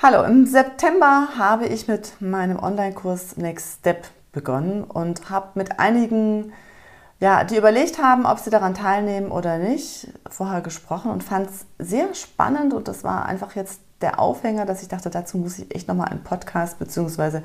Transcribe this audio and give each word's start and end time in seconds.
Hallo, 0.00 0.22
im 0.22 0.46
September 0.46 1.30
habe 1.36 1.66
ich 1.66 1.88
mit 1.88 2.20
meinem 2.20 2.56
Online-Kurs 2.62 3.36
Next 3.36 3.80
Step 3.80 4.06
begonnen 4.30 4.84
und 4.84 5.28
habe 5.28 5.48
mit 5.56 5.80
einigen, 5.80 6.52
ja, 7.18 7.42
die 7.42 7.56
überlegt 7.56 8.00
haben, 8.00 8.24
ob 8.24 8.38
sie 8.38 8.50
daran 8.50 8.74
teilnehmen 8.74 9.32
oder 9.32 9.58
nicht, 9.58 10.06
vorher 10.30 10.60
gesprochen 10.60 11.10
und 11.10 11.24
fand 11.24 11.50
es 11.50 11.66
sehr 11.80 12.14
spannend 12.14 12.74
und 12.74 12.86
das 12.86 13.02
war 13.02 13.26
einfach 13.26 13.56
jetzt 13.56 13.80
der 14.00 14.20
Aufhänger, 14.20 14.66
dass 14.66 14.82
ich 14.82 14.88
dachte, 14.88 15.10
dazu 15.10 15.36
muss 15.36 15.58
ich 15.58 15.74
echt 15.74 15.88
nochmal 15.88 16.10
einen 16.10 16.22
Podcast 16.22 16.78
bzw. 16.78 17.40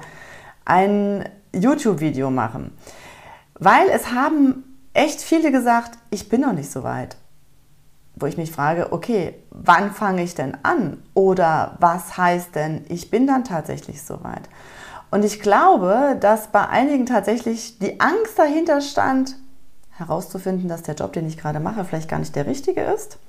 ein 0.64 1.28
YouTube-Video 1.54 2.30
machen. 2.30 2.78
Weil 3.56 3.90
es 3.90 4.12
haben 4.12 4.64
echt 4.94 5.22
viele 5.22 5.52
gesagt, 5.52 5.98
ich 6.12 6.30
bin 6.30 6.42
noch 6.42 6.54
nicht 6.54 6.72
so 6.72 6.84
weit 6.84 7.18
wo 8.16 8.26
ich 8.26 8.38
mich 8.38 8.52
frage, 8.52 8.92
okay, 8.92 9.36
wann 9.50 9.92
fange 9.92 10.24
ich 10.24 10.36
denn 10.36 10.58
an? 10.64 11.02
Oder 11.14 11.78
was 11.80 12.18
heißt 12.18 12.56
denn, 12.56 12.86
ich 12.90 13.10
bin 13.10 13.28
dann 13.28 13.44
tatsächlich 13.44 14.04
soweit? 14.04 14.50
Und 15.12 15.24
ich 15.26 15.42
glaube, 15.42 16.18
dass 16.20 16.48
bei 16.48 16.68
einigen 16.68 17.06
tatsächlich 17.06 17.80
die 17.80 18.00
Angst 18.00 18.38
dahinter 18.38 18.82
stand, 18.82 19.36
herauszufinden, 19.92 20.68
dass 20.68 20.82
der 20.82 20.96
Job, 20.96 21.14
den 21.14 21.28
ich 21.28 21.38
gerade 21.38 21.60
mache, 21.60 21.86
vielleicht 21.86 22.10
gar 22.10 22.20
nicht 22.20 22.36
der 22.36 22.48
richtige 22.48 22.82
ist. 22.82 23.20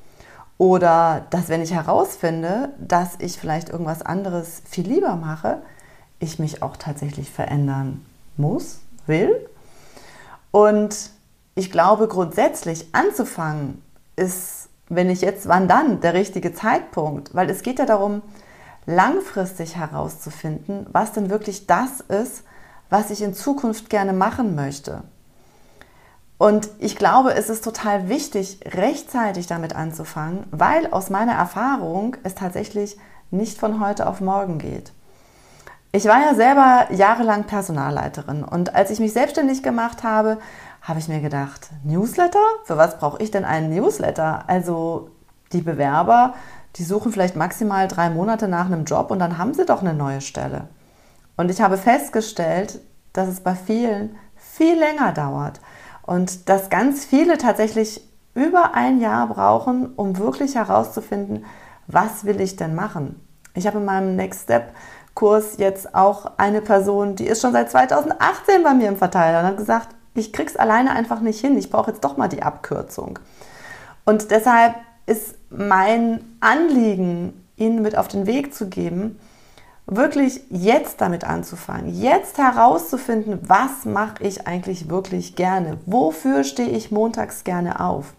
Oder 0.56 1.26
dass, 1.30 1.48
wenn 1.48 1.62
ich 1.62 1.74
herausfinde, 1.74 2.70
dass 2.78 3.16
ich 3.18 3.38
vielleicht 3.38 3.68
irgendwas 3.68 4.02
anderes 4.02 4.62
viel 4.64 4.86
lieber 4.86 5.16
mache, 5.16 5.62
ich 6.20 6.38
mich 6.38 6.62
auch 6.62 6.76
tatsächlich 6.76 7.30
verändern 7.30 8.04
muss, 8.36 8.80
will. 9.06 9.34
Und 10.52 11.10
ich 11.54 11.70
glaube, 11.70 12.08
grundsätzlich 12.08 12.86
anzufangen 12.92 13.82
ist 14.16 14.63
wenn 14.94 15.08
nicht 15.08 15.22
jetzt, 15.22 15.48
wann 15.48 15.68
dann 15.68 16.00
der 16.00 16.14
richtige 16.14 16.52
Zeitpunkt? 16.52 17.34
Weil 17.34 17.50
es 17.50 17.62
geht 17.62 17.78
ja 17.78 17.86
darum, 17.86 18.22
langfristig 18.86 19.76
herauszufinden, 19.76 20.86
was 20.92 21.12
denn 21.12 21.30
wirklich 21.30 21.66
das 21.66 22.00
ist, 22.00 22.44
was 22.90 23.10
ich 23.10 23.22
in 23.22 23.34
Zukunft 23.34 23.90
gerne 23.90 24.12
machen 24.12 24.54
möchte. 24.54 25.02
Und 26.36 26.68
ich 26.78 26.96
glaube, 26.96 27.34
es 27.34 27.48
ist 27.48 27.64
total 27.64 28.08
wichtig, 28.08 28.60
rechtzeitig 28.66 29.46
damit 29.46 29.74
anzufangen, 29.74 30.44
weil 30.50 30.88
aus 30.88 31.08
meiner 31.08 31.32
Erfahrung 31.32 32.16
es 32.22 32.34
tatsächlich 32.34 32.98
nicht 33.30 33.58
von 33.58 33.80
heute 33.80 34.06
auf 34.06 34.20
morgen 34.20 34.58
geht. 34.58 34.92
Ich 35.92 36.06
war 36.06 36.20
ja 36.20 36.34
selber 36.34 36.88
jahrelang 36.92 37.44
Personalleiterin 37.44 38.42
und 38.42 38.74
als 38.74 38.90
ich 38.90 38.98
mich 38.98 39.12
selbstständig 39.12 39.62
gemacht 39.62 40.02
habe, 40.02 40.38
habe 40.84 40.98
ich 40.98 41.08
mir 41.08 41.20
gedacht, 41.20 41.70
Newsletter? 41.82 42.42
Für 42.64 42.76
was 42.76 42.98
brauche 42.98 43.22
ich 43.22 43.30
denn 43.30 43.46
einen 43.46 43.74
Newsletter? 43.74 44.44
Also 44.46 45.10
die 45.52 45.62
Bewerber, 45.62 46.34
die 46.76 46.84
suchen 46.84 47.10
vielleicht 47.10 47.36
maximal 47.36 47.88
drei 47.88 48.10
Monate 48.10 48.48
nach 48.48 48.66
einem 48.66 48.84
Job 48.84 49.10
und 49.10 49.18
dann 49.18 49.38
haben 49.38 49.54
sie 49.54 49.64
doch 49.64 49.80
eine 49.80 49.94
neue 49.94 50.20
Stelle. 50.20 50.68
Und 51.36 51.50
ich 51.50 51.62
habe 51.62 51.78
festgestellt, 51.78 52.80
dass 53.14 53.28
es 53.28 53.40
bei 53.40 53.54
vielen 53.54 54.16
viel 54.36 54.78
länger 54.78 55.12
dauert 55.12 55.60
und 56.02 56.50
dass 56.50 56.68
ganz 56.68 57.06
viele 57.06 57.38
tatsächlich 57.38 58.06
über 58.34 58.74
ein 58.74 59.00
Jahr 59.00 59.28
brauchen, 59.28 59.94
um 59.94 60.18
wirklich 60.18 60.54
herauszufinden, 60.54 61.46
was 61.86 62.26
will 62.26 62.40
ich 62.40 62.56
denn 62.56 62.74
machen. 62.74 63.20
Ich 63.54 63.66
habe 63.66 63.78
in 63.78 63.84
meinem 63.86 64.16
Next 64.16 64.42
Step 64.42 64.74
Kurs 65.14 65.56
jetzt 65.58 65.94
auch 65.94 66.32
eine 66.36 66.60
Person, 66.60 67.14
die 67.14 67.26
ist 67.26 67.40
schon 67.40 67.52
seit 67.52 67.70
2018 67.70 68.64
bei 68.64 68.74
mir 68.74 68.88
im 68.88 68.96
Verteiler 68.96 69.40
und 69.40 69.46
hat 69.46 69.56
gesagt, 69.56 69.94
ich 70.14 70.32
krieg's 70.32 70.56
alleine 70.56 70.92
einfach 70.92 71.20
nicht 71.20 71.40
hin. 71.40 71.58
Ich 71.58 71.70
brauche 71.70 71.90
jetzt 71.90 72.04
doch 72.04 72.16
mal 72.16 72.28
die 72.28 72.42
Abkürzung. 72.42 73.18
Und 74.04 74.30
deshalb 74.30 74.74
ist 75.06 75.36
mein 75.50 76.36
Anliegen, 76.40 77.46
Ihnen 77.56 77.82
mit 77.82 77.96
auf 77.96 78.08
den 78.08 78.26
Weg 78.26 78.54
zu 78.54 78.68
geben, 78.68 79.18
wirklich 79.86 80.40
jetzt 80.50 81.00
damit 81.00 81.24
anzufangen, 81.24 81.94
jetzt 81.94 82.38
herauszufinden, 82.38 83.38
was 83.42 83.84
mache 83.84 84.24
ich 84.24 84.46
eigentlich 84.46 84.88
wirklich 84.88 85.36
gerne, 85.36 85.78
wofür 85.86 86.42
stehe 86.42 86.70
ich 86.70 86.90
montags 86.90 87.44
gerne 87.44 87.80
auf. 87.80 88.14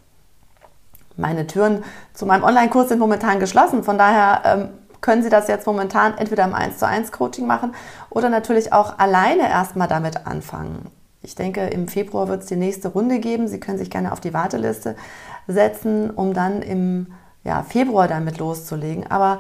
Meine 1.18 1.48
Türen 1.48 1.84
zu 2.14 2.26
meinem 2.26 2.44
Online-Kurs 2.44 2.90
sind 2.90 3.00
momentan 3.00 3.40
geschlossen, 3.40 3.84
von 3.84 3.98
daher 3.98 4.42
ähm, 4.46 4.70
können 5.02 5.24
Sie 5.24 5.30
das 5.30 5.48
jetzt 5.48 5.66
momentan 5.66 6.18
entweder 6.18 6.46
im 6.46 6.54
1 6.54 6.78
zu 6.78 6.88
1 6.88 7.12
Coaching 7.12 7.48
machen 7.48 7.74
oder 8.10 8.30
natürlich 8.30 8.72
auch 8.72 9.00
alleine 9.00 9.50
erstmal 9.50 9.88
damit 9.88 10.28
anfangen. 10.28 10.92
Ich 11.26 11.36
denke, 11.36 11.68
im 11.68 11.88
Februar 11.88 12.28
wird 12.28 12.44
es 12.44 12.48
die 12.48 12.56
nächste 12.56 12.90
Runde 12.90 13.20
geben. 13.20 13.48
Sie 13.48 13.60
können 13.60 13.78
sich 13.78 13.90
gerne 13.90 14.12
auf 14.12 14.20
die 14.20 14.34
Warteliste 14.34 14.96
setzen, 15.48 16.12
um 16.12 16.34
dann 16.34 16.62
im 16.62 17.08
ja, 17.44 17.64
Februar 17.64 18.08
damit 18.08 18.38
loszulegen. 18.38 19.10
Aber 19.10 19.40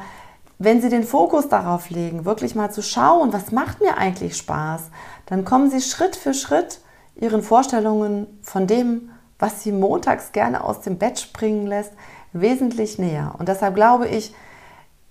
wenn 0.57 0.81
Sie 0.81 0.89
den 0.89 1.03
Fokus 1.03 1.47
darauf 1.47 1.89
legen, 1.89 2.25
wirklich 2.25 2.55
mal 2.55 2.71
zu 2.71 2.81
schauen, 2.81 3.33
was 3.33 3.51
macht 3.51 3.81
mir 3.81 3.97
eigentlich 3.97 4.35
Spaß, 4.35 4.89
dann 5.27 5.45
kommen 5.45 5.69
Sie 5.69 5.81
Schritt 5.81 6.15
für 6.15 6.33
Schritt 6.33 6.79
Ihren 7.15 7.43
Vorstellungen 7.43 8.27
von 8.41 8.67
dem, 8.67 9.09
was 9.37 9.63
Sie 9.63 9.71
montags 9.71 10.31
gerne 10.31 10.63
aus 10.63 10.81
dem 10.81 10.97
Bett 10.97 11.19
springen 11.19 11.67
lässt, 11.67 11.93
wesentlich 12.33 12.97
näher. 12.99 13.35
Und 13.37 13.47
deshalb 13.47 13.75
glaube 13.75 14.07
ich, 14.07 14.33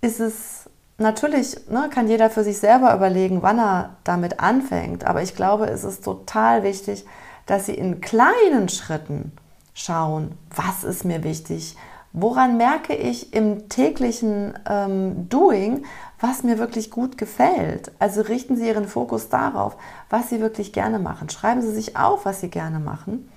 ist 0.01 0.21
es 0.21 0.64
natürlich 0.99 1.69
ne, 1.69 1.88
kann 1.93 2.09
jeder 2.09 2.31
für 2.31 2.44
sich 2.44 2.59
selber 2.59 2.94
überlegen, 2.94 3.43
wann 3.43 3.59
er 3.59 3.97
damit 4.05 4.41
anfängt. 4.41 5.05
Aber 5.05 5.22
ich 5.22 5.34
glaube, 5.34 5.66
es 5.66 5.84
ist 5.84 6.05
total 6.05 6.62
wichtig, 6.62 7.05
dass 7.47 7.66
Sie 7.66 7.75
in 7.75 8.00
kleinen 8.00 8.69
Schritten 8.69 9.32
schauen, 9.75 10.38
was 10.55 10.84
ist 10.84 11.05
mir 11.05 11.25
wichtig, 11.25 11.77
woran 12.12 12.56
merke 12.56 12.94
ich 12.94 13.34
im 13.34 13.69
täglichen 13.69 14.55
ähm, 14.69 15.28
Doing, 15.28 15.84
was 16.21 16.44
mir 16.44 16.59
wirklich 16.59 16.91
gut 16.91 17.19
gefällt. 17.19 17.91
Also 17.99 18.22
richten 18.22 18.56
Sie 18.56 18.69
Ihren 18.69 18.87
Fokus 18.87 19.28
darauf, 19.28 19.76
was 20.09 20.31
Sie 20.31 20.41
wirklich 20.41 20.72
gerne 20.72 21.00
machen. 21.00 21.28
Schreiben 21.28 21.61
Sie 21.61 21.72
sich 21.72 21.97
auf, 21.97 22.25
was 22.25 22.41
Sie 22.41 22.49
gerne 22.49 22.78
machen. 22.78 23.28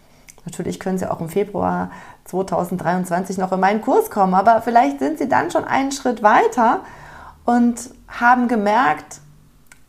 Natürlich 0.45 0.79
können 0.79 0.97
Sie 0.97 1.12
auch 1.12 1.19
im 1.19 1.28
Februar 1.28 1.91
2023 2.25 3.38
noch 3.38 3.51
in 3.51 3.59
meinen 3.59 3.81
Kurs 3.81 4.09
kommen, 4.12 4.35
aber 4.35 4.62
vielleicht 4.62 5.00
sind 5.00 5.18
Sie 5.18 5.28
dann 5.28 5.51
schon 5.51 5.66
einen 5.66 5.91
Schritt 5.91 6.24
weiter 6.24 6.81
und 7.47 7.91
haben 8.09 8.50
gemerkt, 8.50 9.22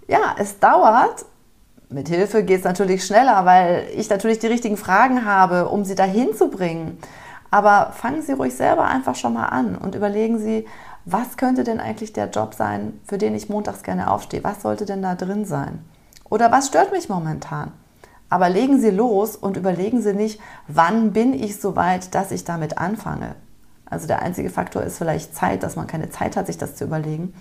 ja, 0.06 0.36
es 0.38 0.60
dauert. 0.60 1.24
Mit 1.90 2.08
Hilfe 2.08 2.44
geht 2.44 2.60
es 2.60 2.64
natürlich 2.64 3.04
schneller, 3.04 3.44
weil 3.46 3.88
ich 3.96 4.08
natürlich 4.08 4.38
die 4.38 4.46
richtigen 4.46 4.76
Fragen 4.76 5.24
habe, 5.24 5.68
um 5.68 5.84
sie 5.84 5.96
dahin 5.96 6.34
zu 6.36 6.50
bringen. 6.50 6.98
Aber 7.50 7.92
fangen 7.92 8.22
Sie 8.22 8.32
ruhig 8.32 8.54
selber 8.54 8.84
einfach 8.84 9.16
schon 9.16 9.32
mal 9.32 9.46
an 9.46 9.74
und 9.74 9.94
überlegen 9.94 10.38
Sie, 10.38 10.66
was 11.04 11.36
könnte 11.36 11.64
denn 11.64 11.80
eigentlich 11.80 12.12
der 12.12 12.28
Job 12.28 12.54
sein, 12.54 13.00
für 13.04 13.18
den 13.18 13.34
ich 13.34 13.48
montags 13.48 13.82
gerne 13.82 14.10
aufstehe? 14.10 14.44
Was 14.44 14.62
sollte 14.62 14.84
denn 14.84 15.02
da 15.02 15.14
drin 15.14 15.44
sein? 15.44 15.82
Oder 16.28 16.52
was 16.52 16.68
stört 16.68 16.92
mich 16.92 17.08
momentan? 17.08 17.72
Aber 18.28 18.50
legen 18.50 18.78
Sie 18.78 18.90
los 18.90 19.34
und 19.34 19.56
überlegen 19.56 20.02
Sie 20.02 20.12
nicht, 20.12 20.40
wann 20.68 21.12
bin 21.12 21.32
ich 21.32 21.58
so 21.58 21.74
weit, 21.74 22.14
dass 22.14 22.30
ich 22.30 22.44
damit 22.44 22.78
anfange. 22.78 23.34
Also 23.90 24.06
der 24.06 24.22
einzige 24.22 24.50
Faktor 24.50 24.82
ist 24.82 24.98
vielleicht 24.98 25.34
Zeit, 25.34 25.62
dass 25.62 25.76
man 25.76 25.86
keine 25.86 26.10
Zeit 26.10 26.36
hat, 26.36 26.46
sich 26.46 26.58
das 26.58 26.76
zu 26.76 26.84
überlegen. 26.84 27.34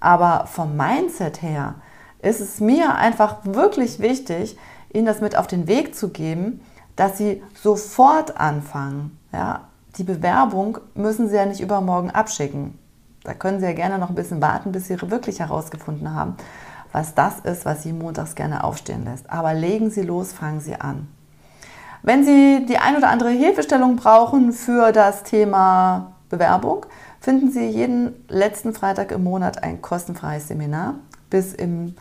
Aber 0.00 0.46
vom 0.46 0.76
Mindset 0.76 1.42
her 1.42 1.74
ist 2.20 2.40
es 2.40 2.60
mir 2.60 2.94
einfach 2.94 3.38
wirklich 3.44 4.00
wichtig, 4.00 4.56
Ihnen 4.92 5.06
das 5.06 5.20
mit 5.20 5.36
auf 5.36 5.46
den 5.46 5.66
Weg 5.66 5.94
zu 5.94 6.08
geben, 6.10 6.60
dass 6.96 7.18
Sie 7.18 7.42
sofort 7.54 8.38
anfangen. 8.38 9.18
Ja, 9.32 9.68
die 9.96 10.04
Bewerbung 10.04 10.78
müssen 10.94 11.28
Sie 11.28 11.36
ja 11.36 11.46
nicht 11.46 11.60
übermorgen 11.60 12.10
abschicken. 12.10 12.78
Da 13.24 13.34
können 13.34 13.60
Sie 13.60 13.66
ja 13.66 13.72
gerne 13.72 13.98
noch 13.98 14.08
ein 14.08 14.14
bisschen 14.14 14.40
warten, 14.40 14.72
bis 14.72 14.86
Sie 14.86 14.98
wirklich 15.10 15.40
herausgefunden 15.40 16.14
haben, 16.14 16.36
was 16.92 17.14
das 17.14 17.40
ist, 17.40 17.66
was 17.66 17.82
Sie 17.82 17.92
montags 17.92 18.34
gerne 18.34 18.64
aufstehen 18.64 19.04
lässt. 19.04 19.28
Aber 19.30 19.52
legen 19.54 19.90
Sie 19.90 20.02
los, 20.02 20.32
fangen 20.32 20.60
Sie 20.60 20.74
an. 20.74 21.08
Wenn 22.02 22.24
Sie 22.24 22.64
die 22.66 22.78
ein 22.78 22.96
oder 22.96 23.10
andere 23.10 23.30
Hilfestellung 23.30 23.96
brauchen 23.96 24.52
für 24.52 24.92
das 24.92 25.24
Thema 25.24 26.12
Bewerbung, 26.28 26.86
finden 27.20 27.50
Sie 27.50 27.66
jeden 27.66 28.24
letzten 28.28 28.72
Freitag 28.72 29.12
im 29.12 29.24
Monat 29.24 29.62
ein 29.62 29.82
kostenfreies 29.82 30.48
Seminar. 30.48 30.94
Bis 31.30 31.52
im 31.52 31.94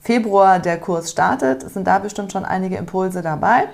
Februar 0.00 0.58
der 0.58 0.78
Kurs 0.78 1.10
startet, 1.10 1.62
sind 1.70 1.86
da 1.86 1.98
bestimmt 1.98 2.32
schon 2.32 2.44
einige 2.44 2.76
Impulse 2.76 3.22
dabei. 3.22 3.68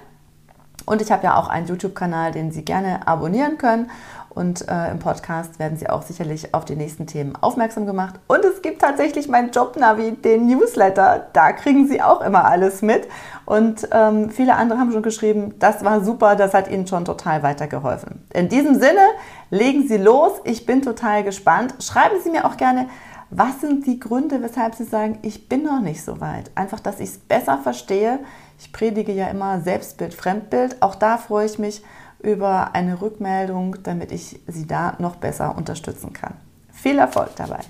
Und 0.87 1.01
ich 1.01 1.11
habe 1.11 1.25
ja 1.25 1.37
auch 1.37 1.49
einen 1.49 1.67
YouTube-Kanal, 1.67 2.33
den 2.33 2.53
Sie 2.53 2.65
gerne 2.65 3.07
abonnieren 3.07 3.57
können. 3.57 3.91
Und 4.35 4.69
äh, 4.69 4.91
im 4.91 4.99
Podcast 4.99 5.59
werden 5.59 5.79
Sie 5.79 5.89
auch 5.89 6.03
sicherlich 6.03 6.55
auf 6.55 6.65
die 6.65 6.75
nächsten 6.75 7.07
Themen 7.07 7.37
aufmerksam 7.41 7.87
gemacht. 7.87 8.17
Und 8.27 8.45
es 8.45 8.63
gibt 8.63 8.83
tatsächlich 8.83 9.29
mein 9.29 9.51
Jobnavi, 9.51 10.13
den 10.13 10.47
Newsletter. 10.47 11.29
Da 11.33 11.53
kriegen 11.53 11.87
Sie 11.87 12.03
auch 12.03 12.21
immer 12.21 12.45
alles 12.45 12.83
mit. 12.83 13.07
Und 13.47 13.89
ähm, 13.93 14.31
viele 14.31 14.57
andere 14.57 14.79
haben 14.79 14.93
schon 14.93 15.03
geschrieben, 15.03 15.55
das 15.59 15.85
war 15.85 16.05
super, 16.05 16.35
das 16.35 16.53
hat 16.53 16.69
Ihnen 16.69 16.87
schon 16.87 17.05
total 17.05 17.43
weitergeholfen. 17.43 18.25
In 18.33 18.49
diesem 18.49 18.75
Sinne, 18.75 19.07
legen 19.51 19.87
Sie 19.87 19.99
los. 19.99 20.33
Ich 20.45 20.67
bin 20.67 20.83
total 20.83 21.23
gespannt. 21.23 21.75
Schreiben 21.81 22.17
Sie 22.23 22.31
mir 22.31 22.45
auch 22.45 22.57
gerne, 22.57 22.89
was 23.31 23.61
sind 23.61 23.87
die 23.87 23.99
Gründe, 23.99 24.43
weshalb 24.43 24.75
Sie 24.75 24.85
sagen, 24.85 25.19
ich 25.23 25.49
bin 25.49 25.63
noch 25.63 25.81
nicht 25.81 26.05
so 26.05 26.21
weit? 26.21 26.51
Einfach, 26.55 26.81
dass 26.81 27.01
ich 27.01 27.11
es 27.11 27.19
besser 27.19 27.59
verstehe. 27.59 28.21
Ich 28.59 28.73
predige 28.73 29.13
ja 29.13 29.29
immer 29.29 29.61
Selbstbild, 29.61 30.15
Fremdbild. 30.15 30.83
Auch 30.83 30.95
da 30.95 31.19
freue 31.19 31.47
ich 31.47 31.59
mich 31.59 31.83
über 32.25 32.75
eine 32.75 33.01
Rückmeldung, 33.01 33.77
damit 33.83 34.11
ich 34.11 34.41
Sie 34.47 34.67
da 34.67 34.97
noch 34.99 35.17
besser 35.17 35.57
unterstützen 35.57 36.13
kann. 36.13 36.35
Viel 36.73 36.99
Erfolg 36.99 37.37
dabei! 37.37 37.61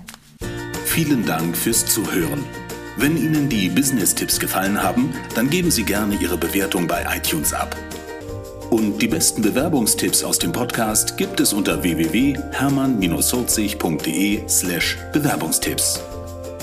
vielen 0.95 1.25
Dank 1.25 1.57
fürs 1.57 1.85
Zuhören. 1.85 2.45
Wenn 2.95 3.17
Ihnen 3.17 3.49
die 3.49 3.67
Business-Tipps 3.67 4.39
gefallen 4.39 4.81
haben, 4.81 5.13
dann 5.35 5.49
geben 5.49 5.69
Sie 5.69 5.83
gerne 5.83 6.15
Ihre 6.15 6.37
Bewertung 6.37 6.87
bei 6.87 7.05
iTunes 7.13 7.53
ab. 7.53 7.75
Und 8.69 9.01
die 9.01 9.09
besten 9.09 9.41
Bewerbungstipps 9.41 10.23
aus 10.23 10.39
dem 10.39 10.53
Podcast 10.53 11.17
gibt 11.17 11.41
es 11.41 11.51
unter 11.51 11.83
www.hermann-holzig.de 11.83 14.47
slash 14.47 14.97
Bewerbungstipps. 15.11 16.01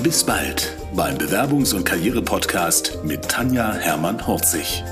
Bis 0.02 0.24
bald 0.24 0.78
beim 0.96 1.18
Bewerbungs- 1.18 1.74
und 1.74 1.84
Karriere-Podcast 1.84 3.00
mit 3.04 3.28
Tanja 3.28 3.74
Hermann-Horzig. 3.74 4.82